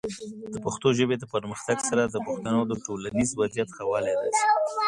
[0.53, 4.43] د پښتو ژبې د پرمختګ سره، د پښتنو د ټولنیز وضعیت ښه والی راځي.